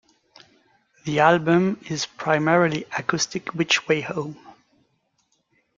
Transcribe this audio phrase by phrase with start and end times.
[1.05, 4.35] The album is primarily acoustic-Which Way Home?